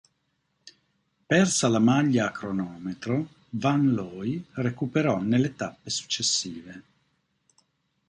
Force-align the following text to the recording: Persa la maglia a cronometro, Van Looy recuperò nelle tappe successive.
Persa 1.33 1.69
la 1.73 1.77
maglia 1.87 2.23
a 2.25 2.31
cronometro, 2.31 3.19
Van 3.51 3.87
Looy 3.93 4.43
recuperò 4.53 5.19
nelle 5.21 5.53
tappe 5.55 5.91
successive. 5.91 6.83